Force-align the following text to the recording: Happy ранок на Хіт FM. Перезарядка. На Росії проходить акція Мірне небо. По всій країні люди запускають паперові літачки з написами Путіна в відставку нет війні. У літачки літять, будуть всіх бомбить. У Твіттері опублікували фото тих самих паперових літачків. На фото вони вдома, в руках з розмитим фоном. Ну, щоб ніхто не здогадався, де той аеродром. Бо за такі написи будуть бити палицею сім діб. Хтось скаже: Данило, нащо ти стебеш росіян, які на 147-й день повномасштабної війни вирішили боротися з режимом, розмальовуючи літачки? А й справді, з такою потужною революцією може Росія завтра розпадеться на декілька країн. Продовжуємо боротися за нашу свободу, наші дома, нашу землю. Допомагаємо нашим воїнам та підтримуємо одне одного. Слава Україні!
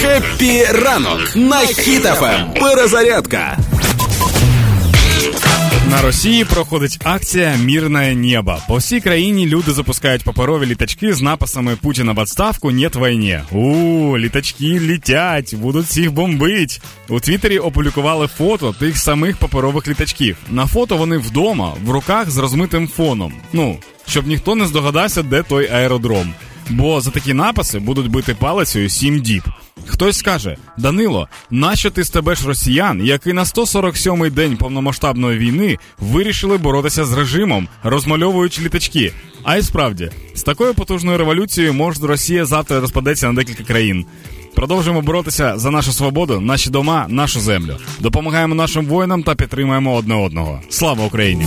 Happy 0.00 0.64
ранок 0.64 1.36
на 1.36 1.58
Хіт 1.58 2.13
FM. 2.13 2.54
Перезарядка. 2.60 3.58
На 5.90 6.02
Росії 6.02 6.44
проходить 6.44 6.98
акція 7.04 7.56
Мірне 7.56 8.14
небо. 8.14 8.56
По 8.68 8.76
всій 8.76 9.00
країні 9.00 9.46
люди 9.46 9.72
запускають 9.72 10.24
паперові 10.24 10.66
літачки 10.66 11.14
з 11.14 11.22
написами 11.22 11.76
Путіна 11.82 12.12
в 12.12 12.20
відставку 12.20 12.70
нет 12.70 12.96
війні. 12.96 13.40
У 13.52 14.18
літачки 14.18 14.80
літять, 14.80 15.54
будуть 15.54 15.86
всіх 15.86 16.12
бомбить. 16.12 16.80
У 17.08 17.20
Твіттері 17.20 17.58
опублікували 17.58 18.26
фото 18.26 18.72
тих 18.72 18.98
самих 18.98 19.36
паперових 19.36 19.88
літачків. 19.88 20.36
На 20.50 20.66
фото 20.66 20.96
вони 20.96 21.18
вдома, 21.18 21.74
в 21.84 21.90
руках 21.90 22.30
з 22.30 22.38
розмитим 22.38 22.88
фоном. 22.88 23.32
Ну, 23.52 23.78
щоб 24.08 24.26
ніхто 24.26 24.54
не 24.54 24.66
здогадався, 24.66 25.22
де 25.22 25.42
той 25.42 25.68
аеродром. 25.68 26.32
Бо 26.70 27.00
за 27.00 27.10
такі 27.10 27.34
написи 27.34 27.78
будуть 27.78 28.08
бити 28.10 28.34
палицею 28.34 28.88
сім 28.88 29.20
діб. 29.20 29.42
Хтось 29.88 30.18
скаже: 30.18 30.56
Данило, 30.76 31.28
нащо 31.50 31.90
ти 31.90 32.04
стебеш 32.04 32.44
росіян, 32.44 33.06
які 33.06 33.32
на 33.32 33.44
147-й 33.44 34.30
день 34.30 34.56
повномасштабної 34.56 35.38
війни 35.38 35.78
вирішили 35.98 36.58
боротися 36.58 37.04
з 37.04 37.12
режимом, 37.12 37.68
розмальовуючи 37.82 38.62
літачки? 38.62 39.12
А 39.44 39.56
й 39.56 39.62
справді, 39.62 40.10
з 40.34 40.42
такою 40.42 40.74
потужною 40.74 41.18
революцією 41.18 41.74
може 41.74 42.06
Росія 42.06 42.44
завтра 42.44 42.80
розпадеться 42.80 43.26
на 43.26 43.32
декілька 43.32 43.62
країн. 43.62 44.04
Продовжуємо 44.54 45.02
боротися 45.02 45.58
за 45.58 45.70
нашу 45.70 45.92
свободу, 45.92 46.40
наші 46.40 46.70
дома, 46.70 47.06
нашу 47.08 47.40
землю. 47.40 47.76
Допомагаємо 48.00 48.54
нашим 48.54 48.86
воїнам 48.86 49.22
та 49.22 49.34
підтримуємо 49.34 49.94
одне 49.94 50.14
одного. 50.14 50.60
Слава 50.70 51.04
Україні! 51.04 51.46